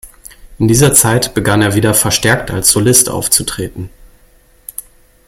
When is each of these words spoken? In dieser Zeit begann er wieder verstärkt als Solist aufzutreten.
In 0.57 0.67
dieser 0.67 0.95
Zeit 0.95 1.35
begann 1.35 1.61
er 1.61 1.75
wieder 1.75 1.93
verstärkt 1.93 2.49
als 2.49 2.69
Solist 2.71 3.07
aufzutreten. 3.07 3.91